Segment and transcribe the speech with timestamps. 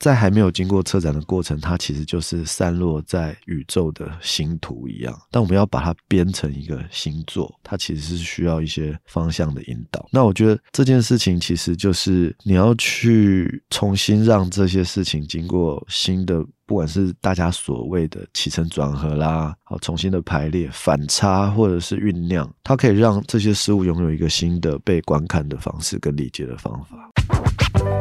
[0.00, 5.16] 在还没有经过策展的过程，它其实就是散落在宇宙的星图一样。
[5.30, 10.08] 但我们要把它编成一个星座，它其实是需要一些方向的引导。
[10.10, 27.99] 那我觉得这件事情其实就是你要去重新让这些事情经过新的，不管是大家所谓的起承转合啦，好，重新的排列、反差或者是酝酿，它可以让这些事物拥有一个新的被观看的方式跟理解的方法。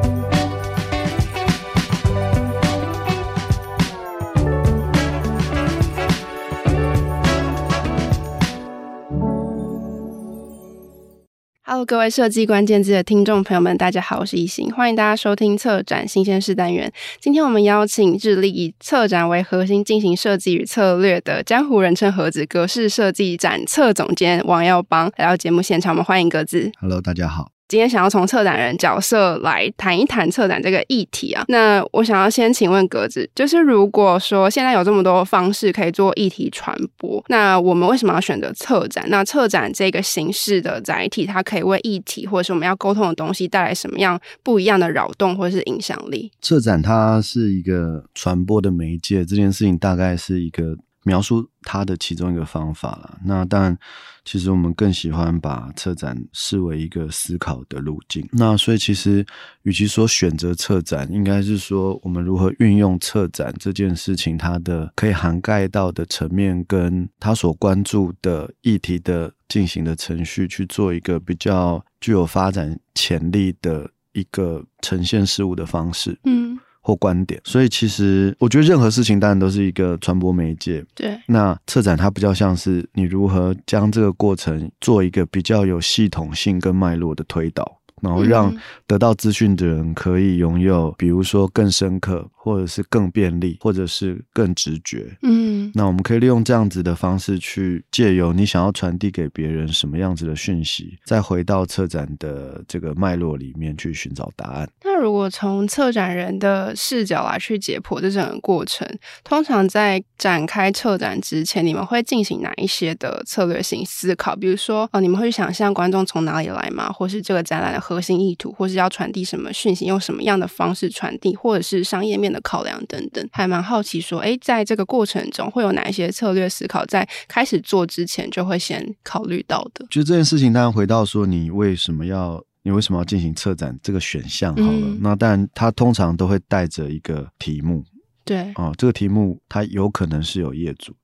[11.72, 16.92] Hello，各位设计关键字的听众朋友们，大家好，我是一行，欢迎大家收听策展新鲜事单元。
[17.20, 26.72] 今天我们邀请致力以策展为核心进行设计与策略的江湖人称盒子格式设计展策总监王耀邦来到节目现场，我们欢迎格子。
[26.82, 27.52] Hello，大家好。
[27.70, 39.06] 今天想要从策展人角色来谈一谈策展这个议题啊，那我想要先请问格子，就是如果说现在有这么多方式可以做议题传播，那我们为什么要选择策展？
[39.10, 46.32] 那策展这个形式的载体，它可以为议题或者是我们要沟通的东西带来什么样不一样的扰动或者是影响力？
[46.42, 50.76] 策展它是一个传播的媒介，这件事情大概是一个。
[51.04, 53.18] 描述它的其中一个方法了。
[53.24, 53.78] 那但，
[54.26, 58.28] 其实我们更喜欢把策展视为一个思考的路径。
[58.32, 59.26] 那所以，其实
[59.64, 76.20] 与其说选择策展，应该是说我们如何运用策展这件事情，它的可以涵盖到的层面，跟他所关注的议题的进行的程序，去做一个比较具有发展潜力的一个呈现事物的方式。
[76.26, 76.60] 嗯。
[76.90, 80.84] 或观点，所以其实我觉得任何事情当然都是一个传播媒介。
[80.96, 87.79] 对，那策展它比较像是你如何将这个过程做一个比较有系统性跟脉络的推导。
[88.02, 88.56] 然后让
[88.88, 95.18] 得到资讯的人可以拥有，比如说更深刻，或者是更便利，或者是更直觉。
[95.22, 104.70] 嗯，那我们可以利用这样子的方式去借由你想要传递给别人什么样子的讯息，再回到策展的这个脉络里面去寻找答案。
[104.84, 108.88] 那如果从策展人的视角来去解剖这整个过程，
[109.24, 114.36] 通常在展开策展之前，你们会进行哪一些的策略性思考？
[114.36, 116.92] 比如说，哦，你们会想象观众从哪里来吗？
[116.92, 129.84] 或是这个展览的核心意图，或是要传递什么讯息，用什么样的方式传递，或者是商业面的考量等等，还蛮好奇说，哎，在这个过程中会有哪一些策略思考，在开始做之前就会先考虑到的？
[129.90, 134.56] 就这件事情，当然回到说，你为什么要，你为什么要进行策展这个选项？
[134.56, 137.84] 好了，嗯、那当然，它通常都会带着一个题目，
[138.24, 140.99] 对，哦，这个题目它有可能是有业主的。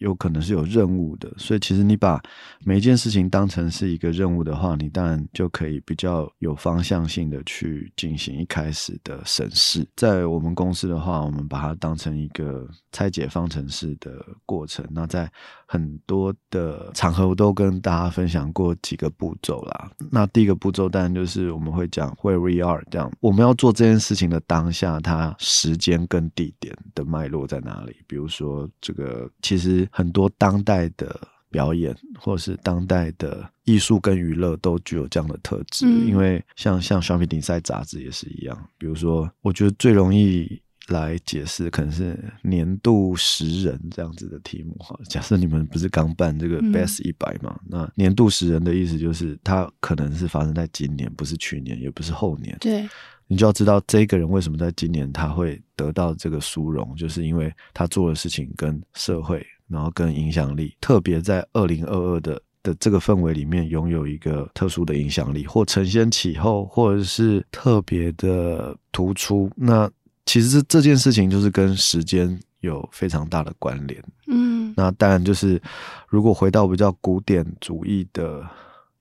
[0.00, 2.20] 有可能是有任务的，所以其实你把
[2.64, 9.86] 每一件事情当成是一个任务的话，你当然就可以比较有方向性的去进行一开始的审视。
[9.96, 14.82] 在我们公司的话，我们把它当成一个拆解方程式的过程。
[14.90, 15.30] 那在
[15.66, 19.90] 很多的场合，我都跟大家分享过几个步骤啦。
[20.10, 27.94] 那第一个步骤当然就是我们会讲 where we are，这样我们要做这件事情的当下，它时间跟地点的脉络在哪里？
[28.06, 29.86] 比如说这个其实。
[29.90, 31.20] 很多当代的
[31.50, 35.86] 表演，或者是当代的艺术跟娱乐，都具有这样的特质。
[35.86, 38.68] 嗯、因为像像商品竞赛杂志也是一样。
[38.78, 44.98] 比如说，我觉得最容易来解释，可能是年度十人这样子的题目哈。
[45.08, 52.56] 假设你们不是刚办这个 Best 一百嘛，嗯、那年度十人的意思就是，它可能是发生在今年，不是去年，也不是后年。
[52.60, 52.88] 对。
[53.32, 69.50] 你就要知道这个人为什么在今年他会得到这个殊荣，就是因为他做的事情跟社会，然后跟影响力，特别在二零二二的的这个氛围里面拥有一个特殊的影响力，或承先启后，或者是特别的突出。
[69.54, 69.90] 那
[70.26, 74.02] 其实这这件事情就是跟时间有非常大的关联。
[74.26, 75.62] 嗯，那当然就是
[76.08, 78.44] 如果回到比较古典主义的。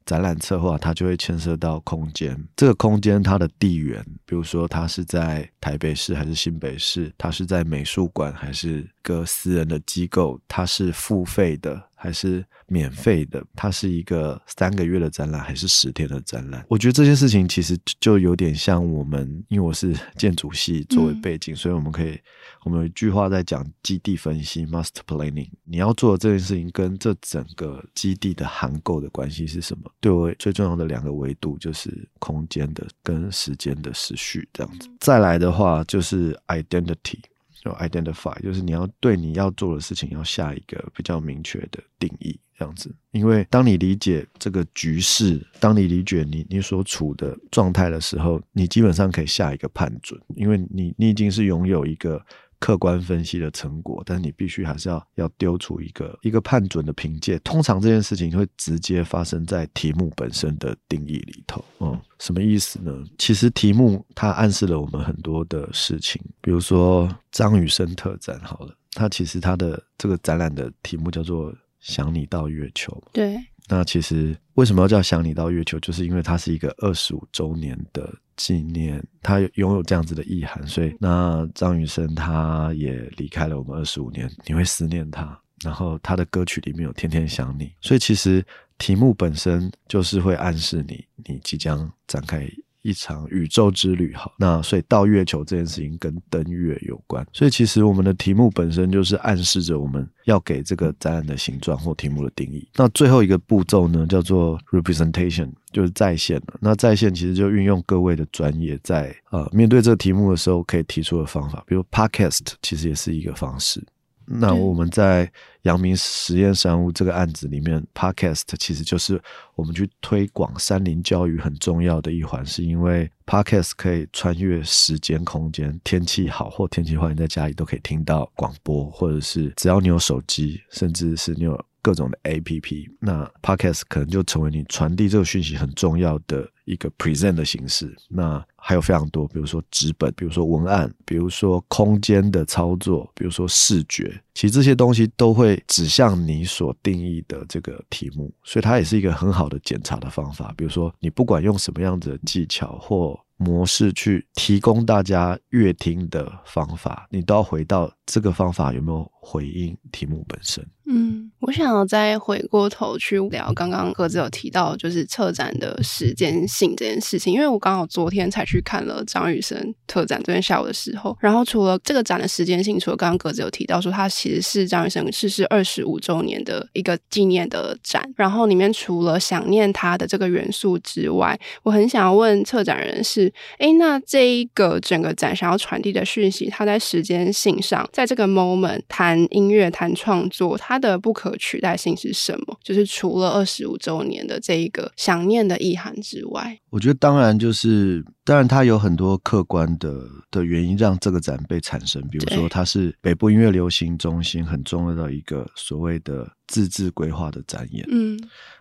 [0.06, 2.36] 展览策划，它就会牵涉到空间。
[2.56, 11.90] 这个空间它的地缘，比如说它是在台北市还是新北市，它是在美术馆还是个私人的机构，它是付费的。
[12.02, 13.46] 还是免费的？
[13.58, 16.64] 它是一个三个月的展览，还是十天的展览？
[16.70, 22.18] 我觉得这件事情其实就有点像我们，因为我是建筑系作为背景，嗯、所以我们可以，
[22.64, 25.50] 我们有一句话在讲基地分析 （master planning）。
[25.66, 29.92] 你要做的这件事情跟这整个基地的涵构的关系是什么？
[30.00, 34.88] 对我最重要的两个维度就是空间的跟时间的时序，这样子。
[34.88, 37.20] 嗯、再来的的话就是 identity。
[37.62, 42.90] 就 identify，就是你要对你要做的事情要下一个比较明确的定义，这样子。
[43.12, 52.26] 因为当你理解这个局势，当你理解你你所处的状态的时候，你基本上可以下一个判准，因为你你已经是拥有一个。
[52.60, 57.40] 客观分析的成果，但是你必须还是要要丢出一个一个判准的凭借。
[57.40, 61.64] 通常这件事情会直接发生在题目本身的定义里头。
[61.80, 62.92] 嗯，什么意思呢？
[63.18, 73.02] 其实题目它暗示了我们很多的事情，比如说张雨生特展，好了，它其实它的这个展览的题目叫做“想你到月球”。
[73.14, 73.38] 对。
[73.72, 75.78] 那其实为什么要叫“想你到月球”？
[75.80, 80.66] 就是因为它是一个二十五周年的纪念，它拥有这样子的意涵。
[80.66, 85.38] 所以，那张雨生他也离开了我们二十五年，你会思念他。
[85.62, 88.42] 然后，他的歌曲里面有“天天想你”，所以其实
[88.78, 92.50] 题目本身就是会暗示你，你即将展开。
[92.82, 102.68] 一场宇宙之旅，好，那所以到月球这件事情跟登月有关，所以其实我们的题目本身就是暗示着我们要给这个展览的形状或题目的定义。
[102.76, 106.58] 那最后一个步骤呢，叫做 representation，就是再现了。
[106.62, 113.86] 那再现其实就运用各位的专业在呃面对这个题目的时候可以提出的方法，比如 podcast 其实也是一个方式。
[114.32, 115.32] 那我们在
[115.64, 119.20] 阳明实验山屋这个案子里面，Podcast 其实就是
[119.56, 131.60] 我们去推广山林教育很重要的一环，是因为 Podcast 可以穿越时间空间，天气好或天气坏，你在家里都可以听到广播，或者是只要你有手机，甚至是你有。
[131.82, 137.94] 各种的 APP，那 Podcast 可能就成为你传递这个讯息很重要的一个 present 的形式。
[138.08, 150.54] 那还有非常多，比如说纸本，比如说文案，比如说空间的操作，比如说视觉，其实这些东西都会指向你所定义的这个题目，所以它也是一个很好的检查的方法。
[150.56, 160.66] 比如说，你不管用什么样子的技巧或模式去提供大家阅听的方法，你都要回到这个方法有没有回应题目本身。
[160.92, 167.32] 嗯，我想要再回过头去聊刚刚格子有提到，就是策展的时间性这件事情。
[167.32, 192.56] 因为我刚好昨天才去看了张雨生特展，昨天下午的时候，然后除了这个展的时间性，除了刚刚格子有提到说，它其实是张雨生逝世二十五周年的一个纪念的展，然后里面除了想念他的这个元素之外，我很想要问策展人是，诶，那这一个整个展想要传递的讯息，它在时间性上，在这个 moment 谈音乐、谈创作，它的不可取代性是什么？
[192.64, 207.84] 就是除了二十五周年的这一个想念的意涵之外，我觉得当然就是，当然它有很多客观的的原因让这个展被产生，比如说它是北部音乐流行中心很重要的一个所谓的自治规划的展演。
[207.90, 208.16] 嗯，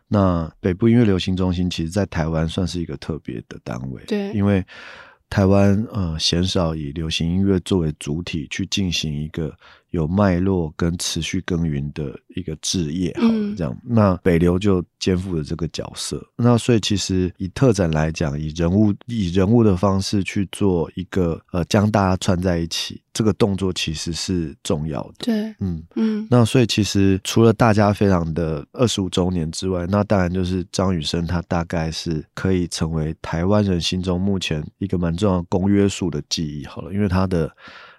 [0.07, 4.65] 那北部音乐流行中心其实在台湾算是一个特别的单位，对，因为
[5.29, 9.55] 台湾呃鲜少以流行音乐作为主体去进行一个。
[9.91, 16.23] 有脉络跟持续耕耘的一个置业，好了，这样，嗯、那北流就肩负了这个角色。
[16.37, 25.15] 那所以其实以特展来讲，以人物以人物的方式去做一个呃，将大家串在一起，这个动作其实是重要的。
[25.21, 26.27] 对，嗯嗯。
[26.31, 37.51] 那所以其实除了大家非常的二十五周年之外，那当然就是张雨生他大概是可以成为台湾人心中目前一个蛮重要的公约数的记忆，好了，因为他的。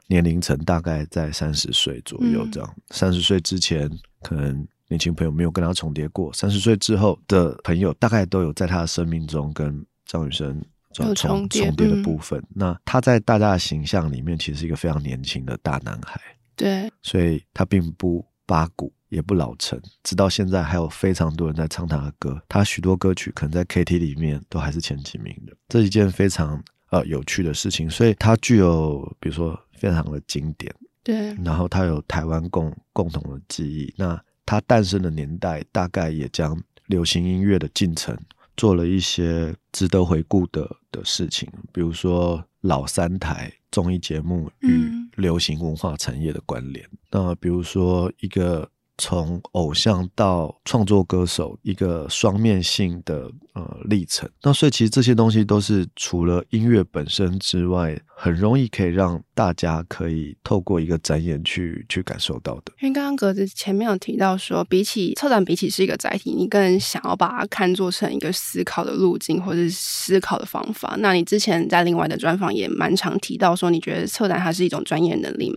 [0.09, 2.75] 年龄层大概在三十岁左右，这样。
[2.89, 3.87] 三十岁之前，
[4.23, 10.59] 可能年轻朋友没有跟他重叠过；三十岁之后的朋友，大概都有在他的生命中跟张雨生
[10.93, 12.43] 重重叠的部分。
[12.55, 16.19] 那他在大家的形象里面，其实是一个非常年轻的大男孩。
[16.55, 22.41] 对，所以他并不八股，也不老成，直到现在还有非常多人在唱他的歌。
[22.49, 26.61] 他许多歌曲可能在 KT 里面都还是前几名的，这是一件非常
[26.91, 27.89] 呃有趣的事情。
[27.89, 29.59] 所以它具有，比如说。
[29.79, 31.33] 非常的经典，对。
[31.35, 33.93] 然后它有台湾共共同的记忆。
[33.95, 38.13] 那它诞生的年代，大概也将流行音乐的进程
[38.57, 46.85] 做了一些值得回顾的的事情，比如说老三台综艺节目与流行文化产业的关联。
[46.85, 48.69] 嗯、那比如说一个。
[49.01, 54.29] 从偶像到创作歌手，一个双面性的呃历程。
[54.43, 62.73] 那所以其实这些东西都是除了音乐本身之外，很容易可以让大家可以透过一个展演去去感受到的。
[62.81, 70.95] 因为刚刚格子前面有提到说，比起策展，比起是一个载体，你更想要把它看作成一个思考的路径或者是思考的方法。
[70.99, 75.55] 那你之前在另外的专访也蛮常提到说，你觉得策展它是一种专业能力。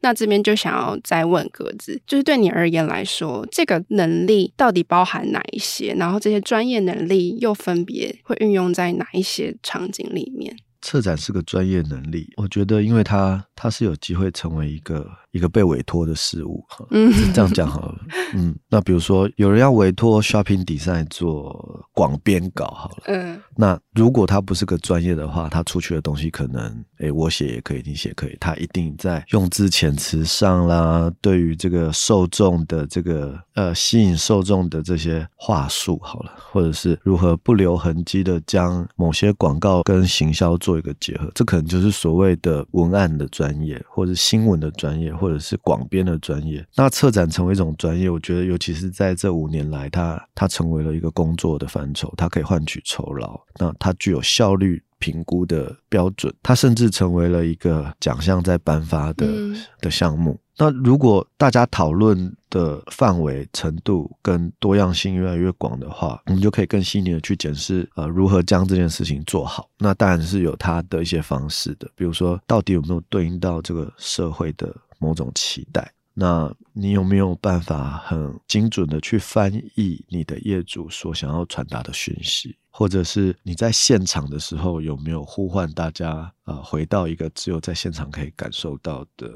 [0.00, 5.94] 那这边就想要再问格子，就是对你而言来说，这个能力到底包含哪一些？
[5.96, 10.56] 然后这些专业能力又分别会运用在哪一些场景里面？
[10.82, 16.64] 策展是个专业能力，我觉得，因为它它是有机会成为一个一个被委托的事物。
[16.90, 17.98] 嗯，这样讲好了。
[18.34, 23.02] 嗯，那比如说有人要委托 shopping design 做广编稿好了。
[23.06, 46.66] 嗯，那如果他不是个专业的话，他出去的东西可能，诶，我写也可以，你写可以，他一定在用字遣词上啦，对于这个受众的这个呃吸引受众的这些话术好了，或者是如何不留痕迹的将某些广告跟行销做一个结合，这可能就是所谓的文案的专业，或者新闻的专业，或者是广编的专业。
[46.74, 60.40] 那策展成为一种专业，我觉得尤其是在这五年来，它它成为了一个工作的范畴，它可以换取酬劳，那它具有效率评估的标准，它甚至成为了一个奖项在颁发的、嗯、的项目。
[60.58, 69.70] 那如果大家讨论的范围程度跟多样性越来越广的话，我们就可以更细腻的去检视，呃，如何将这件事情做好。
[69.78, 75.92] 那当然是有它的一些方式的，比如说到底有没有对应到这个社会的某种期待。
[76.12, 82.56] 那你有没有办法很精准的去翻译你的业主所想要传达的讯息？
[82.68, 89.28] 或者是你在现场的时候有没有呼唤大家呃回到一个只有在现场可以感受到的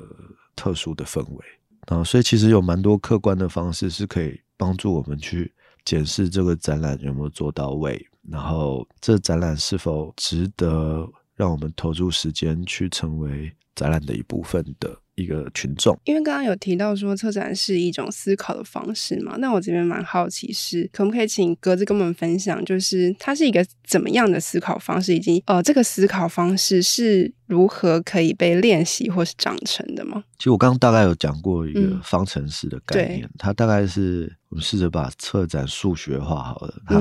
[0.55, 1.45] 特殊的氛围？
[1.87, 5.53] 啊，所以其实有蛮多客观的方式是可以帮助我们去
[5.85, 14.97] 检视这个展览有没有做到位，然后这展览是否值得让我们投入时间去成为展览的一部分的。
[15.17, 30.25] 一个群众，因为刚刚有提到说策展是一种思考的方式嘛，那我这边蛮好奇是，可不可以请格子跟我们分享，就是它是一个怎么样的思考方式，以及呃，这个思考方式是如何可以被练习或是长成的吗？
[30.37, 36.99] 其实我刚刚大概有讲过一个方程式的概念，嗯、它大概是我们试着把策展数学化好了，它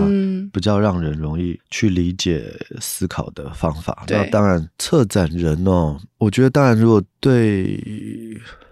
[0.54, 2.46] 比较让人容易去理解
[2.80, 4.04] 思考的方法。
[4.06, 7.78] 对那当然，策展人哦，我觉得当然如果对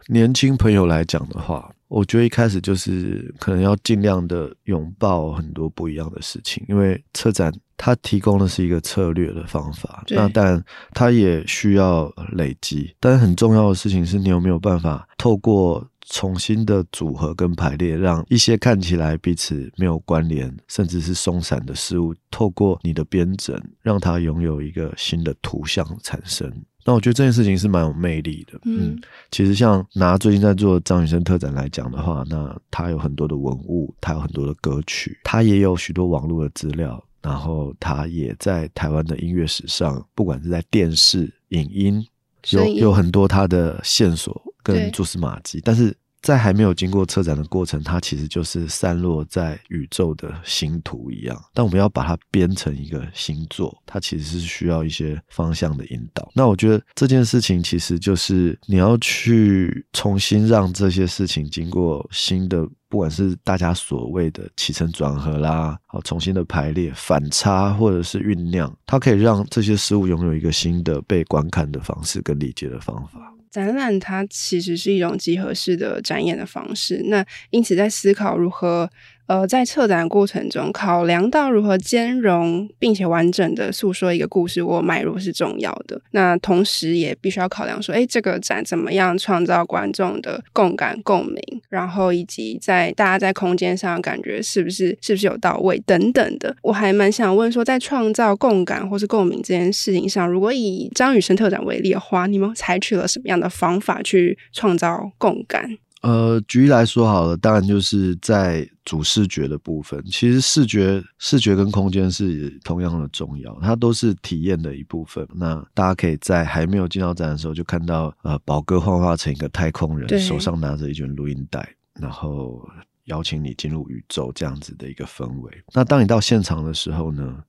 [0.07, 26.49] 年轻朋友来讲的话，我觉得一开始就是可能要尽量的拥抱很多不一样的事情，因为策展它提供的是一个策略的方法，那当然它也需要累积，但是很重要的事情是你有没有办法透过重新的组合跟排列，让一些看起来彼此没有关联，甚至是松散的事物，透过你的编整，让它拥有一个新的图像产生。
[26.85, 28.99] 那我觉得这件事情是蛮有魅力的，嗯，
[29.31, 42.05] 其实像拿最近在做张雨生特展来讲的话，那他有很多的文物，他有很多的歌曲，他也有许多网络的资料，然后他也在台湾的音乐史上，不管是在电视、影音，
[42.49, 45.95] 有有很多他的线索跟蛛丝马迹，但是。
[46.21, 51.35] 在还没有经过策展的过程，它其实就是散落在宇宙的星图一样。
[51.53, 56.31] 但我们要把它编成一个星座，它其实是需要一些方向的引导。
[56.35, 73.19] 那我觉得这件事情其实就是你要去重新让这些事情经过新的，不管是大家所谓的起承转合啦，好，重新的排列、反差或者是酝酿，它可以让这些事物拥有一个新的被观看的方式跟理解的方法。
[73.51, 78.89] 展览它其实是一种集合式的展演的方式，那因此在思考如何。
[79.31, 86.01] 呃，在策展过程中，考量到如何兼容并且完整的诉说一个故事或脉络是重要的。
[86.11, 96.53] 那同时也必须要考量说，哎，这个展怎么样创造观众的共感、共鸣，然后以及在大家在空间上感觉是不是是不是有到位等等的。
[96.61, 105.77] 我还蛮想问说，在创造共感或是共鸣这件事情上，如果以张雨生特展为例的话，你们采取了什么样的方法去创造共感？
[106.01, 115.27] 呃，举例来说好了，当然就是在主视觉的部分，其实视觉、视觉跟空间是同样的重要，它都是体验的一部分。
[115.35, 122.67] 那大家可以在还没有进到展的时候，就看到呃，宝哥幻化成一个太空人，手上拿着一卷录音带，然后
[123.05, 125.51] 邀请你进入宇宙这样子的一个氛围。
[125.71, 127.43] 那当你到现场的时候呢，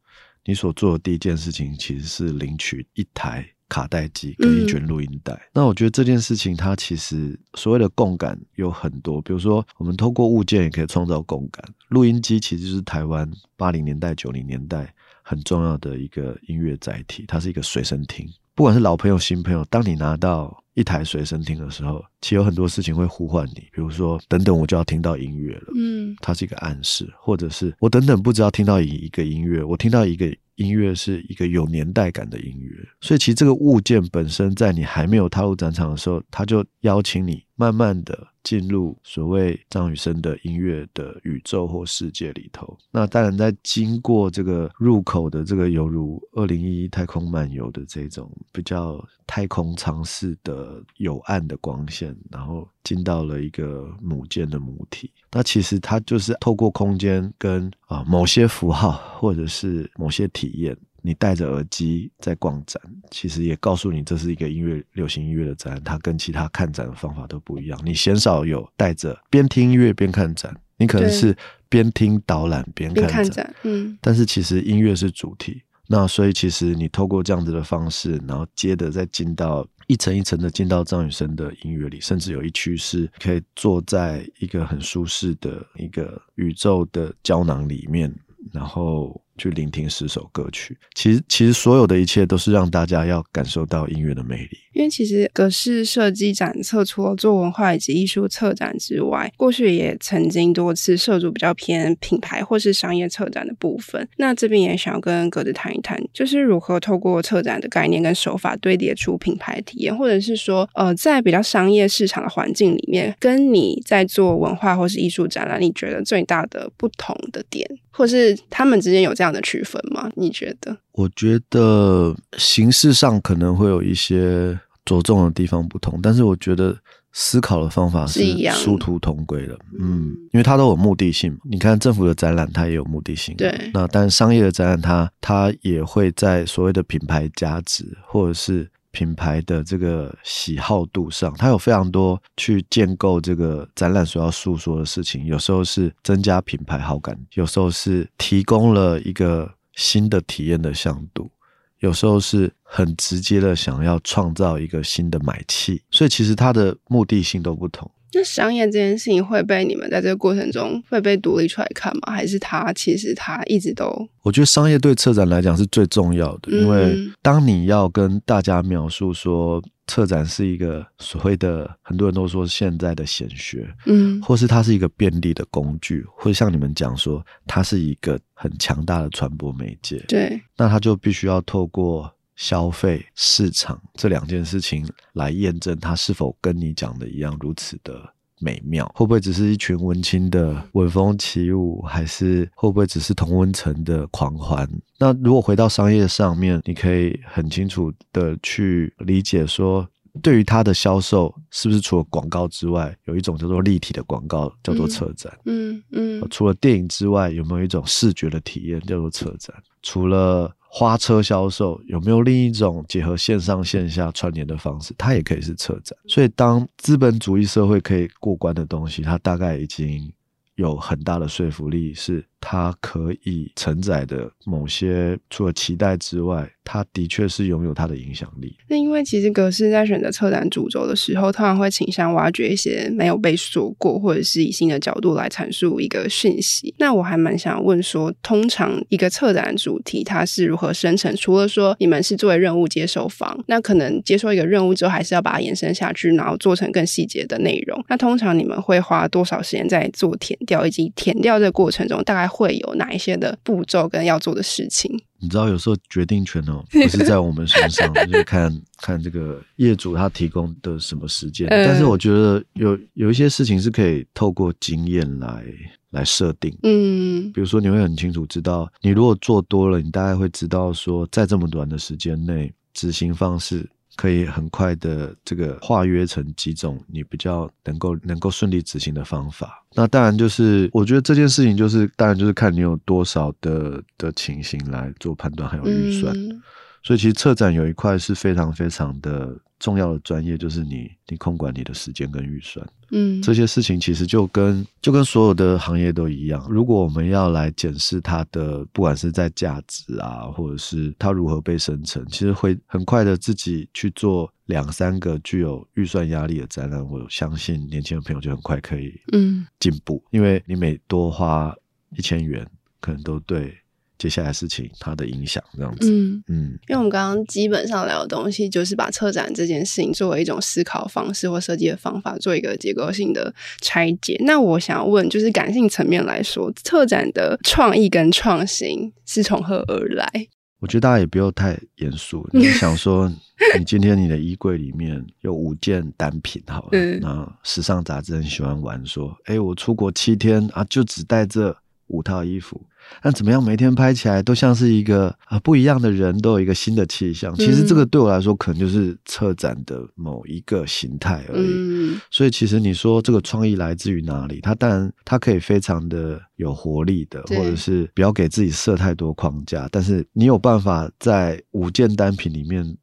[0.44, 3.48] 你所做的第一件事情其实是领取一台。
[3.72, 11.64] 卡带机跟一卷录音带，嗯，那我觉得这件事情它其实所谓的共感有很多，比如说我们透过物件也可以创造共感。
[11.88, 13.26] 录音机其实就是台湾
[13.56, 18.28] 八零年代、九零年代很重要的一个音乐载体，它是一个随身听。
[18.54, 30.30] 不管是老朋友、新朋友，当你拿到一台随身听的时候，其实有很多事情会呼唤你，比如说等等，我就要听到音乐了，嗯，它是一个暗示，或者是我等等不知道听到一一个音乐，我听到一个。
[30.56, 42.76] 音乐是一个有年代感的音乐，所以其实这个物件本身在你还没有踏入展场的时候，它就邀请你慢慢的进入所谓张雨生的音乐的宇宙或世界里头。
[42.90, 55.08] 那当然，在经过这个入口的这个犹如二零一一太空漫游的这种比较太空舱式的有暗的光线，然后进到了一个母舰的母体。
[55.30, 58.90] 那其实它就是透过空间跟啊某些符号
[59.20, 60.76] 或者是某些体验。
[61.04, 62.80] 你戴着耳机在逛展，
[63.10, 67.78] 其实也告诉你这是一个音乐、流行音乐的展，它跟其他看展的方法都不一样。
[67.84, 71.36] 你鲜少有带着边听音乐边看展，你可能是
[71.68, 73.54] 边听导览边看展，看展。
[73.64, 88.14] 嗯，但是其实音乐是主题，那所以其实你透过这样子的方式，然后接着再进到一层一层的进到张雨生的音乐里，甚至有一区是可以坐在一个很舒适的一个宇宙的胶囊里面，
[88.52, 89.20] 然后。
[89.38, 94.58] 去聆听十首歌曲，其实其实所有的一切都是让大家要感受到音乐的魅力。
[94.72, 104.08] 因为其实格式设计展测除了做文化以及艺术策展之外，过去也曾经多次涉足比较偏品牌或是商业策展的部分。
[104.16, 120.10] 那这边也想要跟格子谈一谈，就是如何透过策展的概念跟手法堆叠出品牌体验，或者是说，呃，在比较商业市场的环境里面，跟你在做文化或是艺术展览，你觉得最大的不同的点，或是他们之间有这样的区分吗？
[120.16, 120.76] 你觉得？
[120.90, 126.76] 我觉得形式上可能会有一些着重的地方不同，但是我觉得
[127.12, 129.56] 思考的方法是殊途同归的。
[129.78, 131.38] 嗯，因为它都有目的性。
[131.48, 133.36] 你看政府的展览，它也有目的性。
[133.36, 133.70] 对。
[133.72, 145.26] 那但商业的展览，它它也会在所谓的品牌价值或者是品牌的这个喜好度上，它有非常多去建构这个展览所要诉说的事情。
[145.26, 149.52] 有时候是增加品牌好感，有时候是提供了一个。
[149.74, 151.30] 新的体验的向度，
[151.78, 157.90] 有时候是很直接的想要创造一个新的买气，所以其实它的目的性都不同。
[158.12, 162.12] 那商业这件事情会被你们在这个过程中会被独立出来看吗？
[162.12, 163.90] 还是它其实它一直都？
[164.22, 182.12] 我觉得商业对策展来讲是最重要的，因为当你要跟大家描述说策展是一个所谓的很多人都说现在的显学，嗯，或是它是一个便利的工具，或者像你们讲说它是一个很强大的传播媒介，对，那它就必须要透过。
[182.42, 194.68] 消费市场这两件事情来验证它是否跟你讲的一样如此的美妙，会不会只是一群文青的闻风起舞，还是会不会只是同温层的狂欢？
[194.98, 199.88] 那如果回到商业上面，你可以很清楚的去理解说，
[200.20, 205.32] 对于它的销售，是不是除了广告之外，有一种叫做立体的广告，叫做车展？
[205.46, 206.28] 嗯嗯，嗯。
[206.30, 209.54] 除了电影之外，有没有一种视觉的体验叫做车展？
[209.82, 214.94] 除了花车销售有没有另一种结合线上线下串联的方式？
[214.98, 215.96] 它也可以是车展。
[216.06, 220.12] 所以，当资本主义社会可以过关的东西，它大概已经
[220.56, 226.50] 有很大的说服力，是它可以承载的某些除了期待之外。
[226.64, 228.56] 它的确是拥有它的影响力。
[228.68, 236.72] 那因为其实格式在选择策展主轴的时候，通常会倾向挖掘一些没有被说过，或者是以新的角度来阐述一个讯息。
[236.78, 241.14] 那我还蛮想问说，通常一个策展主题它是如何生成？
[241.16, 247.84] 除了说你们是作为任务接受方，那可能接受一个任务之后，还是要把它延伸下去，然后做成更细节的内容。
[247.88, 254.90] 那通常你们会花多少时间在做填调，以及填调这过程中，大概会有哪一些的步骤跟要做的事情？
[255.18, 261.46] 你知道，有时候决定权哦，不是在我们身上， 就是看看这个业主他提供的什么时间。
[261.48, 265.44] 但是我觉得有有一些事情是可以透过经验来
[265.90, 266.56] 来设定。
[266.62, 273.68] 嗯，比如说你会很清楚知道，你如果做多了，你大概会知道说，在这么短的时间内执行方式。
[273.96, 279.64] 可以很快的这个化约成几种你比较能够能够顺利执行的方法。
[279.74, 286.14] 那当然就是我觉得这件事情就是当然就是看你有多少的的情形来做判断，还有预算。
[286.16, 286.42] 嗯。
[286.82, 289.36] 所以其实策展有一块是非常非常的。
[289.62, 296.44] 重要的专业就是你，你控管你的时间跟预算，嗯，这些事情其实就跟就跟所有的行业都一样。
[296.50, 306.84] 如果我们要来检视它的，不管是在价值啊，或者是它如何被生成，其实会很快的自己去做两三个具有预算压力的展览。
[306.84, 311.54] 我相信年轻的朋友就很快可以嗯进步，因为你每多花
[311.96, 312.44] 一千元，
[312.80, 313.56] 可能都对。
[314.02, 324.16] 接下来事情它的影响这样子，嗯嗯，因为我们刚刚基本上聊的东西，就是把策展这件事情作为一种思考方式或设计的方法，做一个结构性的拆解。
[324.24, 330.10] 那我想要问，就是感性层面来说，策展的创意跟创新是从何而来？
[330.58, 332.28] 我觉得大家也不用太严肃。
[332.32, 333.08] 你想说，
[333.56, 341.56] 你今天你的衣柜里面有五件单品，好了，嗯、那时尚杂志很喜欢玩，说，哎，我出国七天啊，就只带这
[341.92, 342.60] 五套衣服。
[343.04, 343.40] 那怎么样？
[343.40, 347.32] 每天拍起来都像是一个啊不一样的人，都有一个新的气象。
[347.36, 351.52] 其实这个对我来说，可能就是策展的某一个形态而已。
[351.54, 354.40] 嗯、所以其实你说这个创意来自于哪里？
[354.40, 359.68] 它当然它可以非常的有活力的，或者是不要给自己设太多框架。
[359.70, 362.76] 但是你有办法在五件单品里面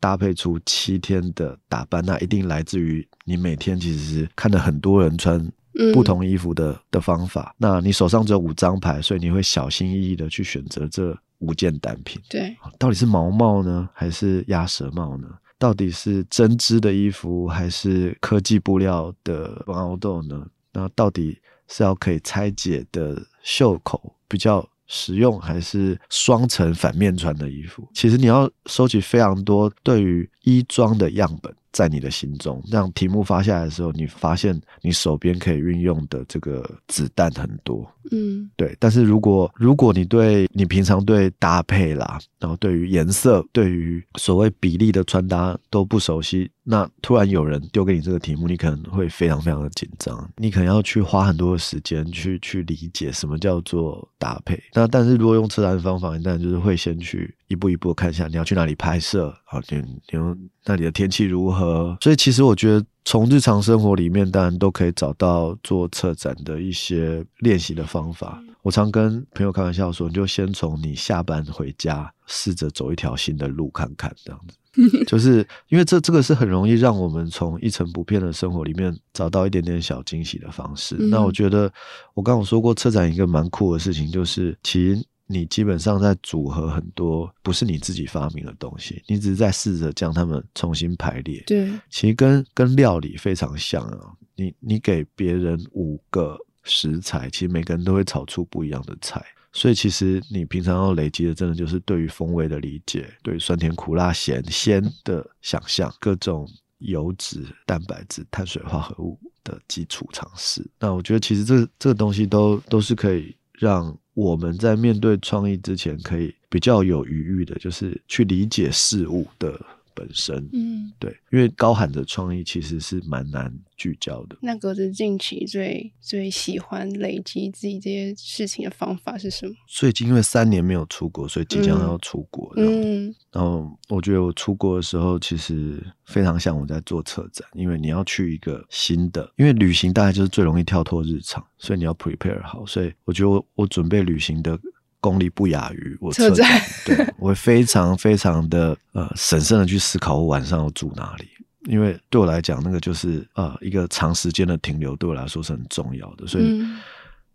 [0.00, 5.46] 搭配出七天的打扮，那一定来自于你每天其实是看到很多人穿。
[5.92, 12.20] 不同衣服的的方法，那你手上只有五张牌，所以你会小心翼翼的去选择这五件单品。
[12.28, 15.28] 对，到底是毛帽呢，还是鸭舌帽呢？
[15.58, 20.46] 到底是针织的衣服，还是科技布料的毛豆呢？
[20.72, 27.88] 那到底是要可以拆解的袖口比较实用，还是双层反面穿的衣服？
[27.94, 31.52] 其实你要收集非常多对于衣装的样本。
[31.72, 38.76] 在你的心中，让题目发下来的时候，你发现你手边可以运用的这个子弹很多，嗯，对。
[38.78, 54.62] 但是如果如果你对你平常对搭配啦，然后对于颜色、对于所谓比例的穿搭都不熟悉，那突然有人丢给你这个题目，你可能会非常非常的紧张，你可能要去花很多的时间去去理解什么叫做搭配。
[54.74, 61.96] 那但是如果用策展的方法，你当然就是会先去一步一步看一下你要去哪里拍摄啊，你你用那里的天气如何。
[62.00, 68.42] 所以其实我觉得从日常生活里面，当然都可以找到做策展的一些练习的方法。
[68.62, 74.56] 我常跟朋友开玩笑说，你就先从你下班回家，试着走一条新的路看看，这样子。
[75.06, 80.96] 就是因为这这个是很容易让我们从一成不变的生活里面找到一点点小惊喜的方式。
[80.98, 81.70] 嗯、那我觉得
[82.14, 91.42] 我刚刚说过，车展一个蛮酷的事情，就是其实你基本上在组合很多不是你自己发明的东西，你只是在试着将它们重新排列。
[91.46, 94.12] 对，其实跟跟料理非常像啊。
[94.34, 99.24] 你你给别人五个食材，其实每个人都会炒出不一样的菜。
[99.52, 110.66] 所以其实你平常要累积的，真的就是对于风味的理解，对酸甜苦辣咸鲜的想象，各种油脂、蛋白质、碳水化合物的基础常识。
[110.80, 119.60] 那我觉得其实这这个东西都都是可以让我们在面对创意之前，可以比较有余裕的，就是去理解事物的。
[119.94, 124.36] 本身，嗯，对，因为高喊的创意其实是蛮难聚焦的。
[124.40, 129.54] 那格子近期最最喜欢累积自己这些事情的方法是什么？
[129.66, 132.52] 最近因为三年没有出国，所以即将要出国。
[132.56, 142.64] 嗯，然后我觉得我出国的时候，其实非常像我在做策展，因为你要去一个新的，因为旅行大概就是最容易跳脱日常，所以你要 prepare 好。
[142.66, 144.58] 所以我觉得我我准备旅行的。
[145.02, 146.48] 功力不亚于我策展，
[146.86, 151.28] 对，我会非常非常的呃审慎的去思考我晚上要住哪里，
[151.66, 156.64] 因为对我来讲，那个就是呃一个长时间的停留，对我来说是很重要的，所以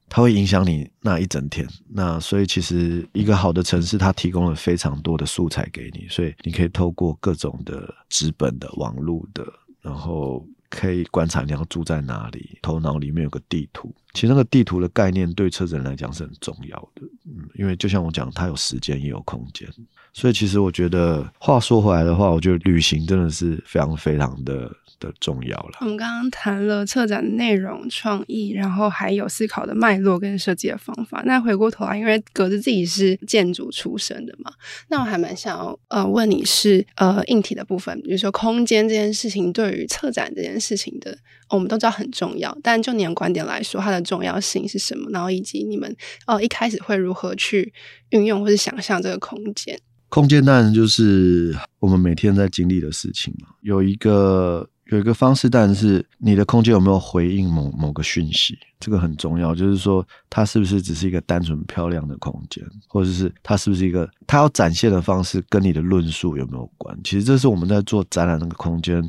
[0.10, 1.68] 它会影响你那一整天。
[1.90, 9.46] 那所以其实一个好的城市，它提供了非常多的素材给你，所以你可以透过各种的纸本的、网络的，
[9.82, 10.44] 然后。
[10.70, 13.94] 可以观察你要住在哪里，头脑里面有个地图。
[14.14, 19.68] 其实那个地图的概念对车人来讲是很重要的，嗯，因为就像我讲，它有时间也有空间。
[20.14, 25.78] 所以其实我觉得，话说回来的话，我觉得旅行真的是非常非常的的重要了。
[25.82, 31.22] 我们刚刚谈了策展的内容、创意，然后还有思考的脉络跟设计的方法。
[31.26, 34.52] 那回过头来，因为格子自己是建筑出身的嘛，
[34.90, 41.18] 那我还蛮想要呃问你是呃硬体的部分，比如说空间这件事情，对于策展这件事情的，
[41.50, 42.58] 我们都知道很重要。
[42.64, 45.10] 但就你的观点来说，它的重要性是什么？
[45.12, 47.74] 然后以及你们呃一开始会如何去
[48.10, 49.80] 运用或是想象这个空间？
[50.10, 53.50] 空间当然就是我们每天在经历的事情嘛。
[53.62, 59.54] 有一个有一个方式，但是你的空间有没有回应某某个讯息，这个很重要。
[59.54, 66.98] 就是说，它是不是只是一个单纯漂亮的空间，或者是它是不是一个它要展现的方式跟你的论述有没有关？
[67.04, 69.04] 其实这是我们在做展览那个空间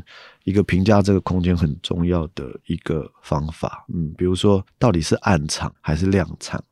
[0.45, 3.85] 一个评价这个空间很重要的一个方法。
[3.95, 6.63] 嗯，比如说，到底是暗场还是亮场？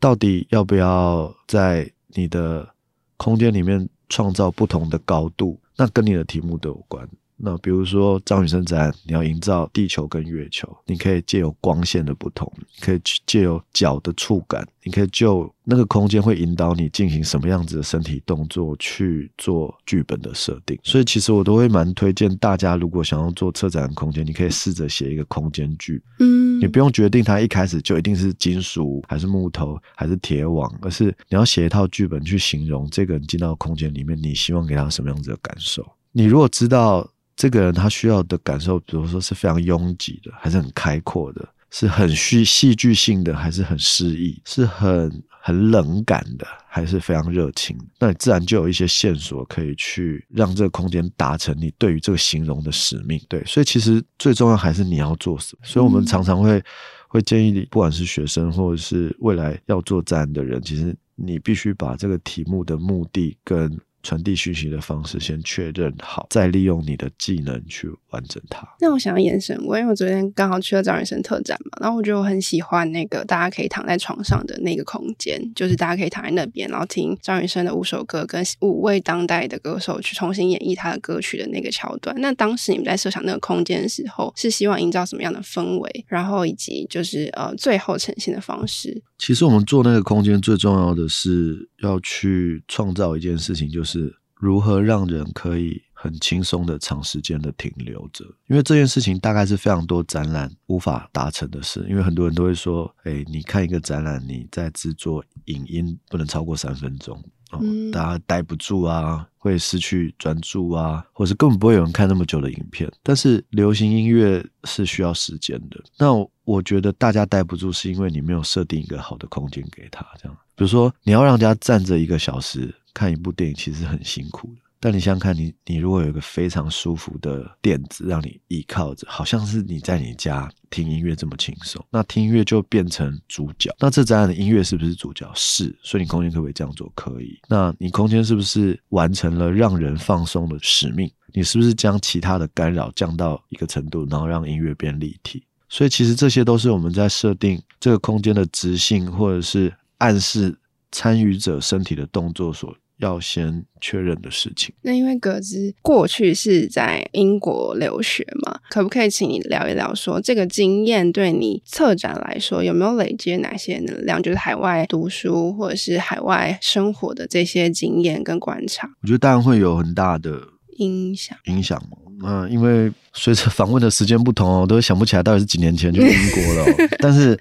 [0.00, 2.68] 到底要不要在你的
[3.16, 7.08] 空间里面创造不同的高度，那跟你的题目都有关。
[7.36, 20.78] 那比如说张雨生展，你要营造地球跟月球，你可以借由光线的不同，可以借由脚的触感，你可以就那个空间会引导你进行什么样子的身体动作去做剧本的设定。
[20.82, 26.02] 所以其实我都会蛮推荐大家，如果想要做策展的空间，你可以试着写一个空间剧。
[26.20, 26.36] 嗯。
[26.36, 35.86] 嗯，你不用决定它一开始就一定是金属还是木头还是铁网，而是你要写一套剧本去形容这个人进到空间里面，你希望给他什么样子的感受？
[36.12, 53.20] 你如果知道这个人他需要的感受，比如说是非常拥挤的，还是很开阔的，是很戏戏剧性的，还是很诗意，是很很冷感的，还是非常热情，那你自然就有一些线索可以去让这个空间达成你对于这个形容的使命。
[53.28, 55.60] 对，所以其实最重要还是你要做什么。
[55.62, 56.62] 所以我们常常会
[57.06, 63.78] 会建议你，不管是学生或者是未来要做展的人，其实你必须把这个题目的目的跟。
[64.06, 68.64] 传递讯息的方式先确认好，再利用你的技能去完整它。
[68.80, 82.14] 那我想要延伸，我因为我昨天刚好去了张雨生特展嘛，然后我觉得我很喜欢那个大家可以躺在床上的那个空间，就是大家可以躺在那边，然后听张雨生的五首歌跟五位当代的歌手去重新演绎他的歌曲的那个桥段。
[82.20, 86.04] 那当时你们在设想那个空间的时候，是希望营造什么样的氛围？
[86.06, 89.02] 然后以及就是呃最后呈现的方式？
[89.18, 94.14] 其实我们做那个空间最重要的是要去创造一件事情，就是。
[94.38, 98.22] 如何让人可以很轻松的长时间的停留着？
[98.48, 101.86] 因为这件事情大概是非常多展览无法达成的事。
[101.88, 107.18] 因为很多人都会说：“哎，你看一个展览，你在制作影音不能超过三分钟，
[107.50, 107.60] 哦，
[107.92, 112.90] 大家待不住啊，会失去专注啊，或是根本不会有人看那么久的影片。
[113.02, 115.82] 但是流行音乐是需要时间的。
[115.98, 116.12] 那
[116.44, 120.06] 我觉得大家待不住，是因为你没有设定一个好的空间给他。
[120.20, 122.74] 这样，比如说你要让人家站着一个小时。
[122.96, 133.74] 看一部电影其实很辛苦的，但你想想看，你你如果有一个非常舒服的垫子让你依靠着，好像是你在你家听音乐这么轻松，那听音乐就变成主角。
[133.80, 135.28] 那这展览的音乐是不是主角？
[135.34, 136.88] 是，所以你空间可不可以这样做？
[136.94, 137.36] 可以。
[137.48, 141.10] 那你空间是不是完成了让人放松的使命？
[141.34, 145.42] 你是不是将其他的干扰降到一个程度，然后让音乐变立体？
[145.68, 150.56] 所以其实这些都是我们在设定这个空间的质性，或者是暗示
[150.92, 152.72] 参与者身体的动作所。
[152.98, 154.74] 要先确认的事情。
[154.82, 164.22] 那因为格子过去是在英国留学嘛，可不可以请你聊一聊说，说这个经验对你策展来说有没有累积哪些能量？
[164.22, 168.88] 就是海外读书或者是海外生活的这些经验跟观察。
[169.02, 170.40] 我觉得当然会有很大的
[170.78, 171.36] 影响。
[171.44, 171.80] 影响
[172.22, 176.88] 嗯，因为随着访问的时间不同哦，我都想不起来到底是几年前去英国了哦。
[176.98, 177.38] 但是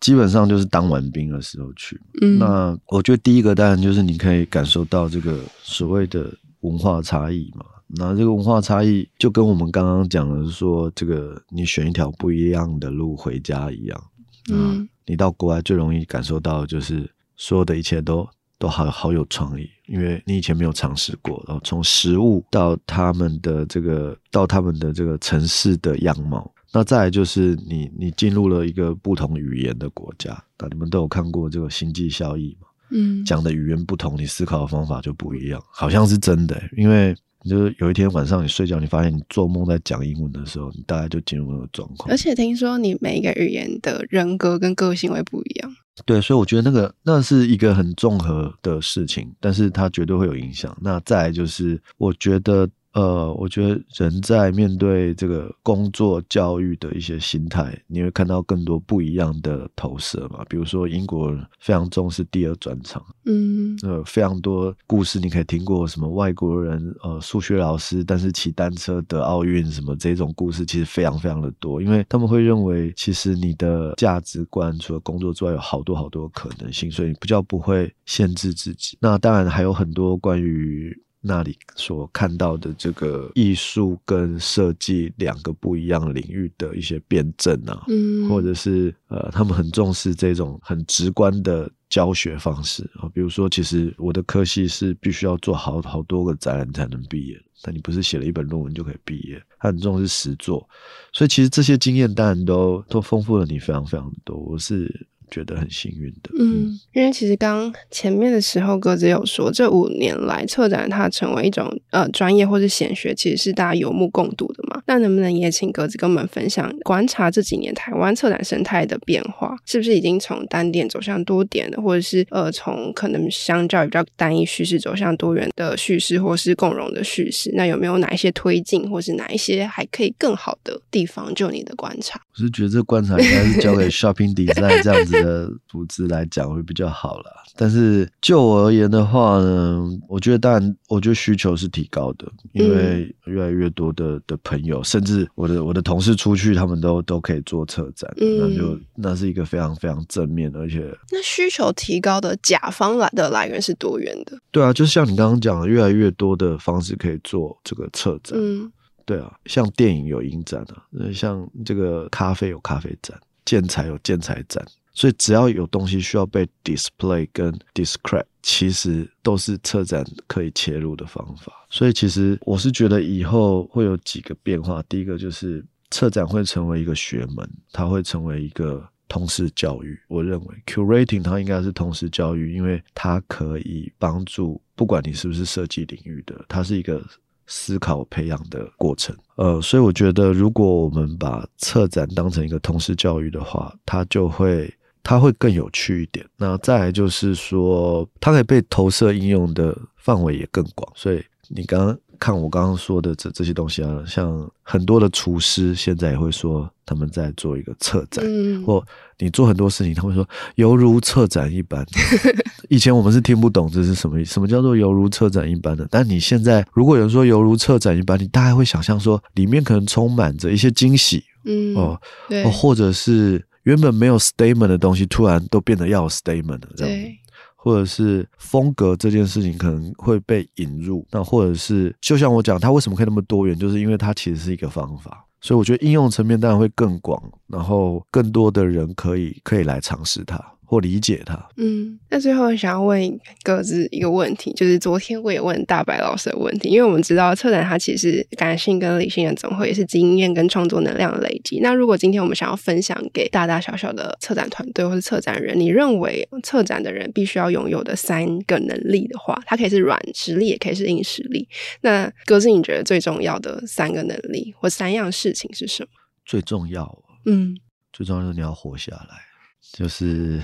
[0.00, 2.00] 基本上就是当完兵的时候去。
[2.22, 7.66] 嗯，那我觉得第一个当然就是你可以感受到这个所谓的文化差异嘛。
[7.86, 14.04] 那这个文化差异就跟我们刚刚讲的说，这个你选一条不一样的路回家一样。
[14.50, 18.28] 嗯，你到国外最容易感受到的就是所有的一切都。
[18.64, 21.44] 都好好有创意，因为你以前没有尝试过。
[21.46, 30.42] 然后从食物到他们的这个，到他们的这个城市的样貌，那再来就是你你进入了一个不同语言的国家。
[30.58, 32.68] 那你们都有看过这个星际效益嘛？
[32.88, 36.58] 嗯，讲的语言不同，你思考的方法就不一样，好像是真的。
[36.74, 37.14] 因为
[37.46, 42.10] 就是有一天晚上你睡觉，你发现你做梦在讲英文的时候，你大概就进入那个状况。
[42.10, 45.70] 而且听说你每一个语言的人格跟个性会不一样。
[46.04, 50.76] 对，所以我觉得那个那是一个很综合的事情，但是它绝对会有影响。
[50.80, 52.68] 那再来就是，我觉得。
[52.94, 60.44] 呃，我觉得人在面对这个工作教育的一些心态，你会看到更多不一样的投射嘛。
[60.48, 78.96] 比如说，英国人非常重视第二专长，嗯，呃，非常多故事你可以听过，什么外国人呃数学老师，但是骑单车得奥运什么这种故事，其实非常非常的多，因为他们会认为，其实你的价值观除了工作之外，有好多好多可能性，所以比较不会限制自己。
[79.00, 80.96] 那当然还有很多关于。
[81.26, 100.68] 那里所看到的这个艺术跟设计两个不一样领域的一些辩证啊，嗯，或者是呃，他们很重视这种很直观的教学方式啊，比如说，其实我的科系是必须要做好好多个展览才能毕业，但你不是写了一本论文就可以毕业，他很重视实作，
[101.12, 104.36] 所以其实这些经验当然都都丰富了你非常非常多。
[104.36, 105.08] 我是。
[105.30, 114.82] 觉得很幸运的，嗯，因为其实刚前面的时候，格子有说，这五年来策展它成为一种呃专业或是显学，其实是大家有目共睹的嘛。
[114.86, 127.50] 那能不能也请格子跟我们分享，观察这几年台湾策展生态的变化，是不是已经从单点走向多点的，或者是呃从可能相较于比较单一叙事走向多元的叙事，或是共融的叙事？
[127.54, 131.34] 那有没有哪一些推进，或是哪一些还可以更好的地方？
[131.34, 135.14] 就你的观察，我是觉得这观察应该是交给 Shopping Design 这样子。
[135.24, 137.30] 的组织来讲会比较好啦。
[137.56, 154.36] 但是就我而言的话呢，我觉得当然，我觉得需求是提高的，因为越来越多的的朋友，甚至我的我的同事出去，他们都都可以做策展，嗯、那就那是一个非常非常正面，而且那需求提高的甲方来的来源是多元的。
[154.50, 158.36] 对啊，就像你刚刚讲的，越来越多的方式可以做这个策展。
[158.36, 158.70] 嗯，
[159.04, 160.82] 对啊，像电影有影展啊，
[161.12, 164.64] 像这个咖啡有咖啡展，建材有建材展。
[164.94, 171.52] 所以只要有东西需要被 display 跟 describe，其实都是策展可以切入的方法。
[171.68, 174.80] 所以其实我是觉得以后会有几个变化。
[174.88, 179.98] 第一个就是策展会成为一个学门，它会成为一个通识教育。
[180.06, 187.04] 我认为 curating 它应该是通识教育，因为它可以帮助不管你是不是设计领域的，它是一个
[187.48, 189.16] 思考培养的过程。
[189.34, 194.72] 呃，所以我觉得如果我们把策展当成一个通识教育的话，它就会。
[195.04, 196.26] 它会更有趣一点。
[196.36, 200.90] 那再来就是说，它可以被投射应用的范围也更广。
[200.96, 208.82] 所以你刚刚看我刚刚说的这这些东西啊，像很多的厨师现在也会说他们在做一个策展，嗯、或
[209.18, 211.84] 你做很多事情，他会说犹如策展一般。
[212.70, 215.86] 以前我们是听不懂这是什么意思，什么叫做犹如策展一般的？
[215.90, 223.44] 但你现在如果有人说犹如策展一般，你大概会想象说里面可能充满着一些惊喜，嗯哦，对，或者是。
[223.64, 227.12] 原本没有 statement 的东西，突然都变得要有 statement 了，这样子，
[227.56, 240.38] 或者是风格这件事情可能会被引入，那或者是就像我讲，它为什么可以那么多元，就是因为它其实是一个方法，所以我觉得应用层面当然会更广，然后更多的人可以可以来尝试它。
[240.64, 241.38] 或理解他。
[241.56, 251.60] 嗯，那最后想要问各自一个问题，就是昨天我也问大白老师的问题，因为我们知道策展它其实感性跟理性的总和，也是经验跟创作能量的累积。
[251.60, 261.48] 那如果今天我们想要分享给大大小小的策展团队或是策展人，你认为策展的人必须要拥有的三个能力的话，它可以是软实力，也可以是硬实力。
[261.82, 265.88] 那各自你觉得最重要的三个能力或三样事情是什么？
[266.24, 267.54] 最重要，嗯，
[267.92, 269.33] 最重要是你要活下来。
[269.72, 270.40] 就是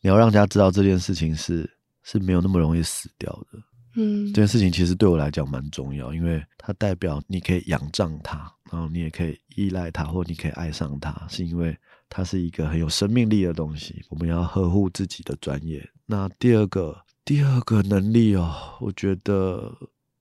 [0.00, 1.68] 你要让大家知道这件事情是
[2.02, 3.58] 是没有那么容易死掉的，
[3.96, 8.38] 嗯，这件事情其实对我来讲蛮重要，因为它代表你可以仰仗它，
[8.70, 11.76] 然后你也可以依赖它，或你可以爱上它，是因为
[12.08, 14.02] 它是一个很有生命力的东西。
[14.08, 15.86] 我们要呵护自己的专业。
[16.06, 19.76] 那第二个第二个能力哦，我觉得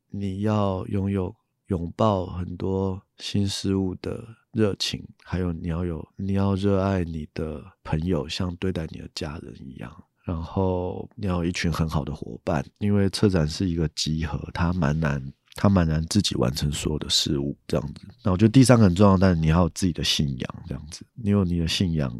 [0.09, 1.33] 你要拥有
[1.67, 4.21] 拥抱很多新事物的。
[4.59, 9.89] 热情，还有你要有，你要热爱你的朋友，像对待你的家人一样。
[10.25, 15.23] 然后你要有一群很好的伙伴，因为策展是一个集合，它蛮难，
[15.55, 18.01] 它蛮难自己完成所有的事物这样子。
[18.21, 22.13] 那我觉得第三个很重要，但是你要有自己的信仰，这样子，你有你的信仰，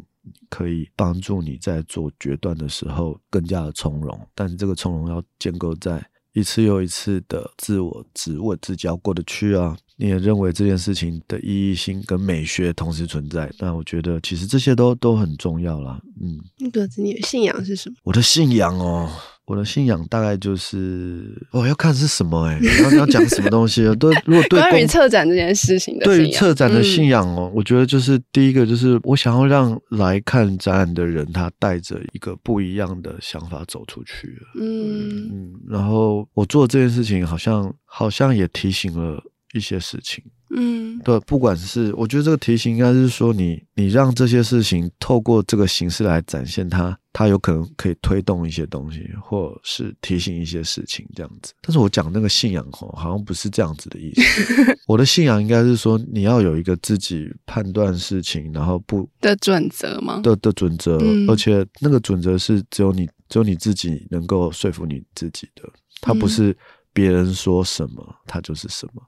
[0.48, 4.18] 可以帮助你在做决断的时候更加的从容。
[4.34, 6.04] 但是这个从容要建构在
[6.40, 9.76] 一次又一次的自我质问自己，要过得去啊。
[9.96, 16.00] 你也认为这件事情的意义性跟美学同时存在，但我觉得其实这些都都很重要啦。
[16.18, 17.96] 嗯，那个你的信仰是什么？
[18.04, 19.10] 我的信仰哦，
[19.50, 23.92] 我的信仰大概就是哦，要看是什么哎、欸，然后你要讲什么东西啊？
[23.96, 34.40] 对，如果对关于策展这件事情的，对于策展的信仰哦，嗯、我觉得就是第一个就是我想要让来看展览的人，他带着一个不一样的想法走出去。
[34.54, 39.20] 嗯嗯，然后我做这件事情，好像好像也提醒了。
[39.52, 51.52] 一些事情，嗯，对，不管是我觉得这个提醒应该是说你，你让这些事情透过这个形式来展现它，它有可能可以推动一些东西，或是提醒一些事情这样子。
[51.62, 54.78] 但是我讲那个信仰吼，好像不是这样子的意思。
[54.86, 60.20] 我的信仰应该是说，你要有一个自己判断事情，然后不的准则吗？
[60.22, 65.68] 的的准则，嗯、而且那个准则是只有你只有你自己能够说服你自己的，
[66.00, 66.56] 它不是
[66.92, 69.02] 别人说什么，它就是什么。
[69.02, 69.06] 嗯，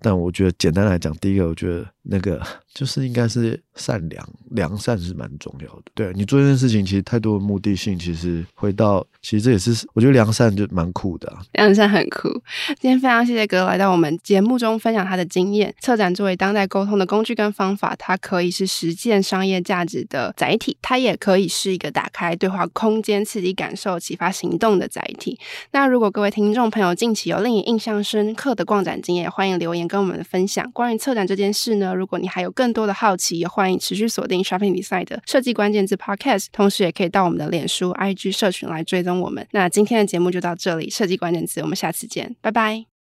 [0.00, 2.40] 但我觉得简单来讲，第一个我觉得那个
[2.72, 5.82] 就是应该是善良，良善是蛮重要的。
[5.94, 11.32] 对，你做这件事情，其实太多的目的性，其实回到其实这也是我觉得良善就蛮酷的。
[11.52, 12.28] 良善很酷。
[12.80, 15.72] 今天非常谢谢哥来到我们节目中分享他的经验。
[15.80, 25.38] 策展作为当代沟通的工具跟方法，它可以是实践商业价值的载体，它也可以是一个打开对话空间、刺激感受、启发行动的载体。
[25.72, 29.60] 那如果各位听众朋友近期有令你印象深刻的逛展经验，欢迎。
[29.60, 31.92] 留言跟我们分享关于策展这件事呢？
[31.92, 39.46] 如果你还有更多的好奇，也欢迎持续锁定 Shopping Design 的设计关键字 Podcast，同时也可以到我们的脸书、IG 社群来追踪我们。
[39.52, 42.99] 那今天的节目就到这里，设计关键字，我们下次见，拜拜。